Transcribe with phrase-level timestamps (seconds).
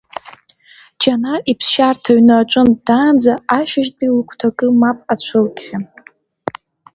[1.01, 5.83] Џьанар иԥсшьарҭа ҩны аҿынтә даанӡа, ашьыжьтәи лыгәҭакы мап ацәылкхьан.